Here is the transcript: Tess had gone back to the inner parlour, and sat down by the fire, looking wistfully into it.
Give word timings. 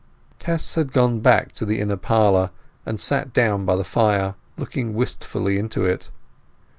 Tess 0.39 0.73
had 0.73 0.93
gone 0.93 1.19
back 1.19 1.51
to 1.51 1.63
the 1.63 1.79
inner 1.79 1.95
parlour, 1.95 2.49
and 2.87 2.99
sat 2.99 3.33
down 3.33 3.65
by 3.65 3.75
the 3.75 3.83
fire, 3.83 4.33
looking 4.57 4.95
wistfully 4.95 5.59
into 5.59 5.85
it. 5.85 6.09